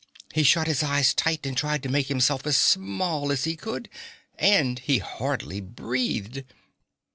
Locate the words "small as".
2.57-3.43